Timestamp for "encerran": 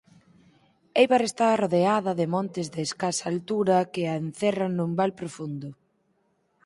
4.23-4.71